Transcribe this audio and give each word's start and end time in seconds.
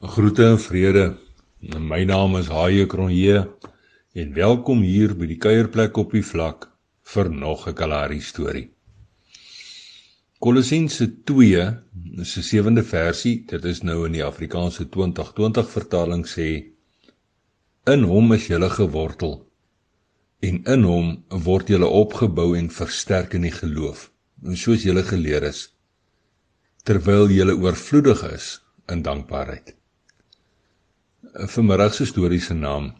Groete 0.00 0.46
en 0.48 0.58
vrede. 0.58 1.18
My 1.76 2.04
naam 2.08 2.38
is 2.38 2.46
Haie 2.48 2.86
Kronje 2.88 3.42
en 4.16 4.30
welkom 4.32 4.78
hier 4.80 5.10
by 5.12 5.26
die 5.28 5.36
kuierplek 5.36 5.98
op 6.00 6.14
die 6.16 6.22
vlak 6.24 6.62
vir 7.12 7.28
nog 7.28 7.66
'n 7.68 7.74
Kalahari 7.76 8.20
storie. 8.24 8.70
Kolossense 10.40 11.04
2, 11.28 11.66
is 12.16 12.32
die 12.34 12.42
sewende 12.42 12.82
versie. 12.82 13.44
Dit 13.44 13.64
is 13.64 13.82
nou 13.82 14.06
in 14.06 14.12
die 14.16 14.24
Afrikaanse 14.24 14.88
2020 14.88 15.68
vertaling 15.68 16.24
sê: 16.24 16.72
In 17.86 18.04
hom 18.04 18.32
is 18.32 18.46
julle 18.48 18.70
gewortel 18.70 19.44
en 20.40 20.62
in 20.64 20.82
hom 20.82 21.24
word 21.28 21.68
julle 21.68 21.86
opgebou 21.86 22.56
en 22.56 22.70
versterk 22.70 23.34
in 23.34 23.42
die 23.42 23.52
geloof, 23.52 24.10
soos 24.54 24.82
julle 24.82 25.02
geleer 25.02 25.42
is, 25.42 25.68
terwyl 26.84 27.28
julle 27.28 27.52
oorvloedig 27.52 28.24
is 28.32 28.62
in 28.88 29.02
dankbaarheid 29.02 29.76
vanmiddag 31.34 31.94
se 31.94 32.06
storie 32.06 32.40
se 32.40 32.54
naam. 32.54 32.92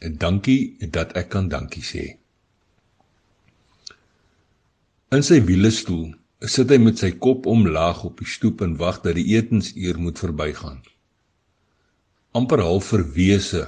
Dankie 0.00 0.76
dat 0.90 1.16
ek 1.18 1.28
kan 1.34 1.48
dankie 1.48 1.84
sê. 1.84 2.06
In 5.12 5.22
sy 5.22 5.42
wielestoel 5.44 6.14
sit 6.42 6.72
hy 6.72 6.78
met 6.82 6.98
sy 6.98 7.12
kop 7.14 7.46
omlaag 7.46 8.02
op 8.08 8.18
die 8.18 8.28
stoep 8.28 8.64
en 8.64 8.78
wag 8.80 9.02
dat 9.04 9.14
die 9.18 9.28
etensuur 9.36 10.00
moet 10.00 10.18
verbygaan. 10.18 10.80
amper 12.32 12.62
half 12.64 12.84
verwese 12.84 13.66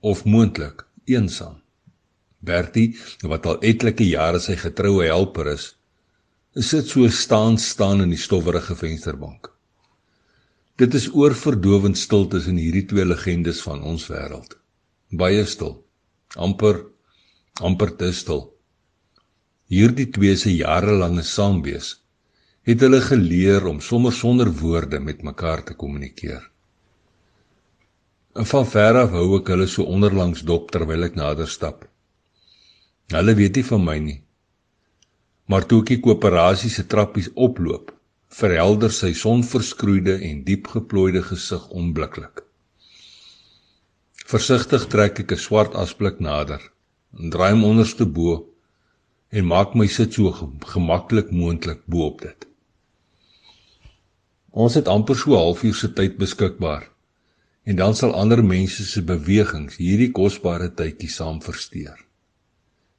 of 0.00 0.24
moontlik 0.24 0.86
eensaam. 1.04 1.58
Bertie, 2.38 2.94
wat 3.26 3.46
al 3.50 3.58
etlike 3.66 4.06
jare 4.06 4.38
sy 4.40 4.54
getroue 4.58 5.08
helper 5.10 5.50
is, 5.50 5.72
sit 6.54 6.86
so 6.86 7.08
staan 7.10 7.58
staan 7.58 8.04
in 8.04 8.12
die 8.14 8.20
stowwerige 8.20 8.76
vensterbank. 8.78 9.50
Dit 10.78 10.94
is 10.94 11.08
oorverdowend 11.10 11.98
stil 11.98 12.28
tussen 12.30 12.58
hierdie 12.62 12.84
twee 12.86 13.04
legendes 13.04 13.58
van 13.66 13.80
ons 13.82 14.04
wêreld. 14.12 14.52
Baie 15.10 15.42
stil. 15.46 15.74
amper 16.36 16.84
amper 17.68 17.90
te 17.98 18.12
stil. 18.12 18.44
Hierdie 19.72 20.06
twee 20.14 20.36
se 20.36 20.52
jarelange 20.54 21.24
saamwees 21.26 21.96
het 22.68 22.84
hulle 22.84 23.00
geleer 23.00 23.66
om 23.66 23.80
sommer 23.80 24.12
sonder 24.12 24.52
woorde 24.60 25.00
met 25.00 25.22
mekaar 25.24 25.64
te 25.64 25.74
kommunikeer. 25.74 26.42
En 28.36 28.46
van 28.46 28.66
ver 28.76 29.02
af 29.02 29.10
hou 29.16 29.26
ek 29.40 29.50
hulle 29.54 29.66
so 29.66 29.88
onderlangs 29.88 30.44
dop 30.46 30.70
terwyl 30.70 31.08
ek 31.08 31.18
nader 31.18 31.48
stap. 31.48 31.88
Hulle 33.10 33.34
weet 33.34 33.58
nie 33.58 33.68
van 33.72 33.84
my 33.84 33.98
nie. 34.04 34.18
Maar 35.48 35.66
toe 35.66 35.80
ek 35.82 35.94
die 35.96 36.02
koöperasie 36.04 36.70
se 36.70 36.84
trappies 36.86 37.32
oploop, 37.34 37.90
verhelder 38.28 38.92
sy 38.92 39.14
sonverskroeide 39.16 40.18
en 40.28 40.44
diepgeplooide 40.44 41.22
gesig 41.22 41.68
onmiddellik. 41.70 42.44
Versigtig 44.28 44.84
trek 44.92 45.20
ek 45.20 45.32
'n 45.32 45.40
swart 45.40 45.74
asblik 45.74 46.20
nader 46.20 46.60
en 47.18 47.30
draai 47.30 47.52
hom 47.52 47.64
onderste 47.64 48.04
bo 48.04 48.44
en 49.30 49.46
maak 49.46 49.74
my 49.74 49.86
sit 49.86 50.12
so 50.12 50.32
gemaklik 50.74 51.30
moontlik 51.30 51.80
bo 51.86 52.06
op 52.06 52.20
dit. 52.20 52.46
Ons 54.52 54.74
het 54.74 54.88
amper 54.88 55.16
so 55.16 55.32
'n 55.32 55.44
halfuur 55.44 55.74
se 55.74 55.88
tyd 55.88 56.18
beskikbaar 56.18 56.88
en 57.64 57.76
dan 57.76 57.94
sal 57.94 58.12
ander 58.12 58.44
mense 58.44 58.84
se 58.84 59.02
bewegings 59.02 59.76
hierdie 59.76 60.12
kosbare 60.12 60.68
tydjie 60.68 61.10
saam 61.10 61.40
versteur. 61.40 61.98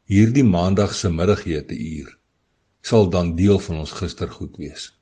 Hierdie 0.05 0.43
maandag 0.43 0.93
se 0.95 1.09
middagete 1.09 1.75
uur 1.77 2.17
sal 2.81 3.09
dan 3.09 3.35
deel 3.35 3.59
van 3.59 3.77
ons 3.77 3.91
gistergoed 3.91 4.57
wees. 4.57 4.98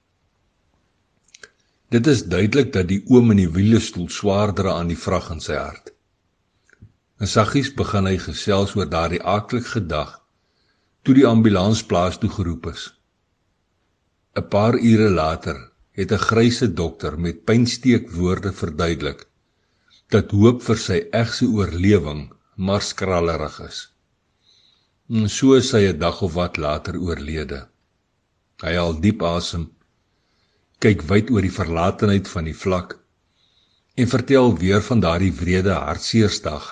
Dit 1.89 2.07
is 2.07 2.25
duidelik 2.27 2.73
dat 2.75 2.89
die 2.89 2.99
oom 3.07 3.31
in 3.31 3.39
die 3.39 3.51
wielestoel 3.51 4.09
swaar 4.11 4.51
dra 4.55 4.73
aan 4.75 4.89
die 4.91 4.99
vrag 4.99 5.29
in 5.31 5.39
sy 5.43 5.55
hart. 5.55 5.93
En 7.23 7.29
saggies 7.31 7.69
begin 7.77 8.09
hy 8.09 8.17
gesels 8.19 8.73
oor 8.75 8.89
daardie 8.91 9.23
aaklige 9.23 9.79
dag 9.87 10.17
toe 11.07 11.15
die 11.15 11.27
ambulans 11.27 11.85
plaas 11.87 12.17
toe 12.19 12.29
geroep 12.29 12.67
is. 12.73 12.89
'n 14.35 14.43
Paar 14.51 14.75
ure 14.75 15.07
later 15.09 15.61
het 15.99 16.11
'n 16.11 16.25
grysse 16.29 16.67
dokter 16.81 17.15
met 17.19 17.45
pynsteek 17.45 18.11
woorde 18.11 18.51
verduidelik 18.51 19.23
dat 20.11 20.31
hoop 20.31 20.61
vir 20.67 20.77
sy 20.87 20.99
egse 21.21 21.47
oorlewing 21.47 22.27
maar 22.55 22.81
skralerig 22.81 23.59
is. 23.69 23.79
En 25.09 25.29
so 25.29 25.55
is 25.55 25.71
hy 25.71 25.87
'n 25.87 25.99
dag 25.99 26.21
of 26.21 26.33
wat 26.33 26.57
later 26.57 26.99
oorlede. 26.99 27.67
Hy 28.63 28.75
haal 28.75 28.99
diep 28.99 29.23
asem 29.23 29.71
kyk 30.83 31.01
wyd 31.09 31.29
oor 31.33 31.41
die 31.41 31.53
verlatenheid 31.53 32.27
van 32.29 32.45
die 32.45 32.57
vlak 32.57 32.97
en 33.97 34.09
vertel 34.11 34.51
weer 34.61 34.83
van 34.85 34.99
daardie 35.01 35.33
wrede 35.33 35.73
hartseersdag 35.73 36.67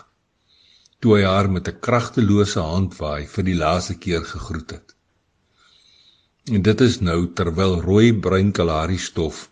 toe 1.02 1.16
hy 1.18 1.24
haar 1.26 1.50
met 1.50 1.70
'n 1.72 1.80
kragtelose 1.88 2.62
handwaai 2.62 3.26
vir 3.36 3.44
die 3.48 3.58
laaste 3.62 3.96
keer 4.04 4.24
gegroet 4.34 4.72
het. 4.76 4.96
En 6.54 6.62
dit 6.62 6.82
is 6.82 7.00
nou 7.02 7.20
terwyl 7.40 7.82
rooi 7.82 8.14
bruin 8.14 8.52
kalari 8.52 8.98
stof 8.98 9.50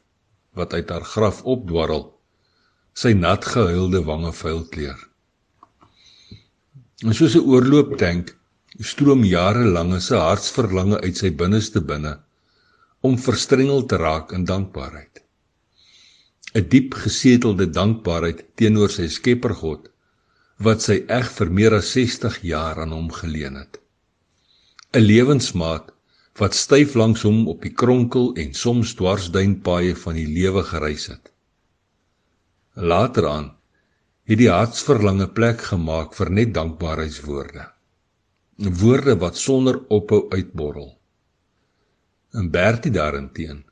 wat 0.53 0.73
uit 0.73 0.89
haar 0.89 1.05
graf 1.13 1.41
opdwarrel 1.43 2.05
sy 2.93 3.13
nat 3.13 3.45
gehuilde 3.45 4.03
wange 4.05 4.31
vuil 4.41 4.61
kleur. 4.75 4.99
En 7.01 7.13
soos 7.13 7.35
'n 7.35 7.47
oorloop 7.53 7.97
tank 7.97 8.37
stroom 8.79 9.23
jarelange 9.23 9.99
se 9.99 10.15
hartsverlange 10.15 11.01
uit 11.01 11.17
sy 11.17 11.31
binneste 11.41 11.81
binne 11.81 12.22
om 13.03 13.17
verstrengel 13.19 13.81
te 13.85 13.97
raak 13.99 14.31
in 14.37 14.45
dankbaarheid. 14.47 15.23
'n 16.55 16.67
Diep 16.71 16.93
gesetelde 17.05 17.65
dankbaarheid 17.79 18.43
teenoor 18.55 18.91
sy 18.93 19.07
Skepper 19.15 19.55
God 19.61 19.89
wat 20.67 20.85
sy 20.85 20.95
eg 21.17 21.31
vir 21.37 21.49
meer 21.57 21.75
as 21.79 21.89
60 21.97 22.37
jaar 22.49 22.79
aan 22.83 22.93
hom 22.95 23.09
geleen 23.11 23.57
het. 23.59 23.81
'n 24.93 25.03
Lewensmaat 25.03 25.91
wat 26.39 26.55
styf 26.55 26.95
langs 27.01 27.25
hom 27.27 27.43
op 27.53 27.61
die 27.67 27.73
kronkel 27.81 28.31
en 28.43 28.53
soms 28.53 28.95
dwarsduinpaaie 29.01 29.95
van 30.05 30.15
die 30.21 30.29
lewe 30.37 30.63
gereis 30.71 31.09
het. 31.11 31.33
Later 32.75 33.27
aan 33.29 33.51
het 34.29 34.39
die 34.39 34.49
hartsverlange 34.49 35.27
plek 35.27 35.61
gemaak 35.73 36.15
vir 36.17 36.29
net 36.39 36.53
dankbaarheidswoorde. 36.55 37.67
Woorde 38.81 39.19
wat 39.19 39.37
sonder 39.37 39.81
ophou 39.89 40.29
uitborrel. 40.31 40.93
En 42.33 42.49
Bertie 42.49 42.91
daarenteen 42.91 43.65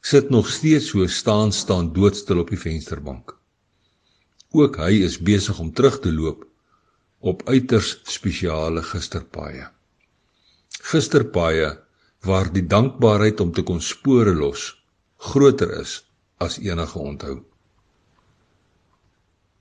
sit 0.00 0.30
nog 0.30 0.48
steeds 0.48 0.90
so 0.92 1.06
staan 1.06 1.52
staan 1.52 1.92
doodstil 1.92 2.38
op 2.38 2.50
die 2.52 2.60
vensterbank. 2.60 3.32
Ook 4.52 4.76
hy 4.76 5.00
is 5.06 5.16
besig 5.30 5.58
om 5.58 5.72
terug 5.72 5.96
te 6.04 6.12
loop 6.12 6.44
op 7.18 7.42
uiters 7.48 7.94
spesiale 8.04 8.82
gisterpaaie. 8.82 9.70
Gisterpaaie 10.90 11.72
waar 12.28 12.52
die 12.52 12.66
dankbaarheid 12.66 13.40
om 13.40 13.52
te 13.52 13.62
kon 13.62 13.80
spore 13.80 14.34
los 14.36 14.68
groter 15.16 15.72
is 15.80 15.98
as 16.36 16.60
enige 16.60 16.98
onthou. 16.98 17.40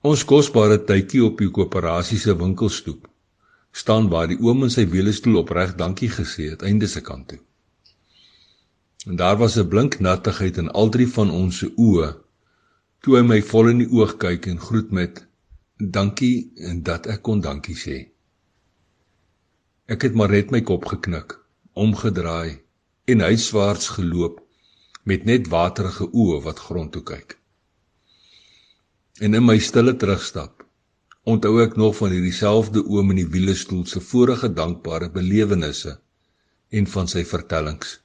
Ons 0.04 0.28
kosbare 0.28 0.78
tydjie 0.84 1.24
op 1.26 1.40
die 1.40 1.52
koöperasie 1.52 2.20
se 2.20 2.36
winkelstoep 2.36 3.08
staan 3.72 4.12
waar 4.12 4.28
die 4.28 4.40
oom 4.44 4.68
in 4.68 4.74
sy 4.74 4.88
wielestoel 4.90 5.46
opreg 5.46 5.78
dankie 5.80 6.10
gesê 6.12 6.52
het 6.52 6.64
einde 6.66 6.88
se 6.92 7.02
kant 7.02 7.32
toe. 7.32 7.40
En 9.07 9.16
daar 9.16 9.38
was 9.38 9.56
'n 9.56 9.68
blink 9.68 10.00
nattigheid 10.00 10.57
in 10.57 10.69
al 10.79 10.90
drie 10.90 11.07
van 11.07 11.29
ons 11.31 11.57
se 11.57 11.68
oë 11.90 12.07
toe 13.01 13.13
hy 13.18 13.22
my 13.23 13.38
vol 13.51 13.69
in 13.72 13.78
die 13.81 13.91
oog 13.97 14.13
kyk 14.23 14.47
en 14.51 14.57
groet 14.59 14.90
met 14.97 15.22
dankie 15.97 16.51
en 16.69 16.81
dat 16.90 17.06
ek 17.13 17.22
kon 17.28 17.41
dankie 17.45 17.75
sê. 17.84 17.97
Ek 19.94 20.01
het 20.03 20.18
maar 20.19 20.34
net 20.35 20.51
my 20.51 20.62
kop 20.69 20.85
geknik, 20.91 21.38
omgedraai 21.73 22.57
en 23.13 23.23
huiswaarts 23.23 23.88
geloop 23.95 24.41
met 25.03 25.24
net 25.29 25.47
waterige 25.53 26.09
oë 26.24 26.41
wat 26.47 26.59
grond 26.59 26.91
toe 26.91 27.03
kyk. 27.12 27.38
En 29.24 29.34
in 29.39 29.45
my 29.45 29.56
stille 29.60 29.95
terugstap 29.95 30.65
onthou 31.24 31.62
ek 31.63 31.77
nog 31.80 31.95
van 32.01 32.12
hierdie 32.12 32.36
selfde 32.42 32.83
oom 32.83 33.15
in 33.15 33.21
die 33.21 33.31
wielestoel 33.38 33.86
se 33.86 34.03
vorige 34.10 34.51
dankbare 34.60 35.10
belewennisse 35.15 35.95
en 36.69 36.92
van 36.98 37.07
sy 37.07 37.24
vertellings 37.24 37.95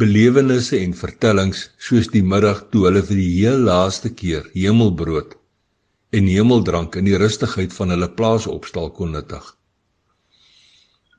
belewennisse 0.00 0.78
en 0.80 0.94
vertellings 0.96 1.66
soos 1.88 2.08
die 2.14 2.22
middag 2.24 2.62
toe 2.72 2.86
hulle 2.86 3.02
vir 3.04 3.18
die 3.20 3.32
heel 3.34 3.58
laaste 3.68 4.10
keer 4.20 4.46
hemelbrood 4.54 5.34
en 6.16 6.30
hemeldrank 6.30 6.96
in 6.96 7.06
die 7.10 7.18
rustigheid 7.20 7.74
van 7.76 7.92
hulle 7.94 8.08
plaas 8.20 8.46
opstal 8.50 8.88
kon 8.96 9.12
nuttig. 9.14 9.44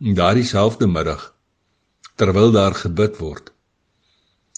En 0.01 0.17
daardie 0.17 0.47
selfde 0.49 0.89
middag 0.89 1.29
terwyl 2.17 2.51
daar 2.55 2.75
gebid 2.77 3.21
word, 3.21 3.53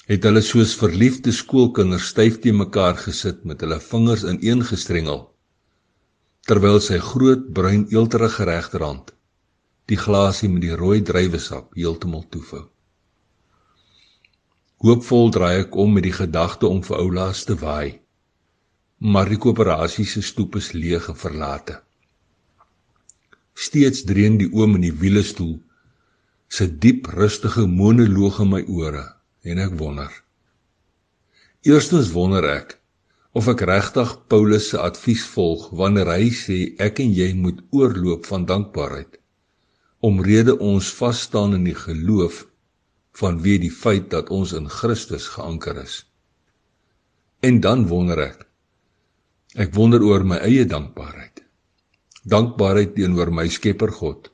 het 0.07 0.25
hulle 0.27 0.41
soos 0.43 0.73
verliefde 0.79 1.31
skoolkinders 1.35 2.09
styf 2.11 2.39
te 2.43 2.51
mekaar 2.55 2.97
gesit 3.03 3.43
met 3.47 3.61
hulle 3.63 3.79
vingers 3.91 4.25
ineengestrengel 4.27 5.27
terwyl 6.47 6.81
sy 6.83 6.97
groot 6.99 7.45
bruin 7.55 7.85
eelterige 7.91 8.47
regterhand 8.49 9.13
die 9.91 9.99
glasie 9.99 10.49
met 10.51 10.63
die 10.65 10.75
rooi 10.79 10.99
druiwesap 11.03 11.75
heeltemal 11.79 12.23
toevou. 12.31 12.65
Hoopvol 14.81 15.29
draai 15.31 15.59
ek 15.65 15.75
om 15.75 15.93
met 15.93 16.03
die 16.03 16.15
gedagte 16.15 16.67
om 16.67 16.81
vir 16.83 16.97
oulaas 16.97 17.43
te 17.45 17.55
waai. 17.55 18.03
maar 19.03 19.27
die 19.27 19.37
koöperasie 19.37 20.05
se 20.07 20.21
stoep 20.23 20.55
is 20.55 20.69
leeg 20.71 21.09
en 21.11 21.17
verlate. 21.19 21.75
Steeds 23.53 24.05
dreun 24.07 24.37
die 24.39 24.47
oom 24.55 24.77
in 24.77 24.85
die 24.85 24.95
wielestoel 25.01 25.57
se 26.47 26.69
diep 26.85 27.09
rustige 27.17 27.65
monoloog 27.67 28.39
in 28.45 28.51
my 28.53 28.61
ore 28.63 29.03
en 29.43 29.59
ek 29.59 29.75
wonder. 29.81 30.13
Eerstens 31.67 32.13
wonder 32.15 32.47
ek 32.47 32.77
of 33.35 33.49
ek 33.51 33.65
regtig 33.67 34.15
Paulus 34.31 34.69
se 34.71 34.79
advies 34.79 35.25
volg 35.33 35.67
wanneer 35.81 36.13
hy 36.13 36.31
sê 36.39 36.59
ek 36.87 37.03
en 37.03 37.11
jy 37.17 37.33
moet 37.35 37.59
oorloop 37.75 38.29
van 38.31 38.47
dankbaarheid 38.47 39.19
omrede 40.03 40.55
ons 40.59 40.93
vas 40.99 41.19
staan 41.27 41.57
in 41.59 41.67
die 41.67 41.77
geloof 41.79 42.43
vanweë 43.19 43.60
die 43.65 43.74
feit 43.74 44.10
dat 44.13 44.31
ons 44.33 44.54
in 44.57 44.69
Christus 44.69 45.27
geanker 45.36 45.77
is. 45.83 46.01
En 47.42 47.60
dan 47.62 47.88
wonder 47.88 48.19
ek 48.19 48.48
ek 49.54 49.74
wonder 49.77 50.01
oor 50.01 50.24
my 50.25 50.39
eie 50.42 50.65
dankbaarheid. 50.65 51.44
Dankbaarheid 52.25 52.95
teenoor 52.95 53.30
my 53.30 53.45
Skepper 53.54 53.92
God, 53.94 54.31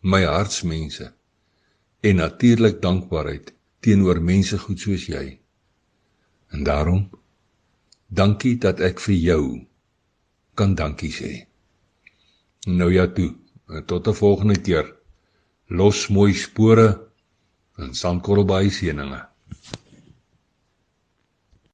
my 0.00 0.22
hartsmense 0.24 1.10
en 2.02 2.16
natuurlik 2.16 2.80
dankbaarheid 2.82 3.52
teenoor 3.84 4.22
mense 4.22 4.58
goed 4.58 4.80
soos 4.80 5.04
jy. 5.10 5.26
En 6.56 6.64
daarom 6.64 7.04
dankie 8.08 8.56
dat 8.58 8.80
ek 8.80 9.00
vir 9.04 9.18
jou 9.18 9.44
kan 10.56 10.74
dankie 10.74 11.12
sê. 11.12 11.32
Nou 12.66 12.88
ja 12.92 13.06
toe, 13.06 13.34
tot 13.86 14.08
'n 14.08 14.14
volgende 14.14 14.60
keer 14.60 14.94
los 15.68 16.08
mooi 16.08 16.34
spore 16.34 17.11
in 17.78 17.94
Sandkorrelbaai 17.94 18.70
seëninge. 18.70 19.20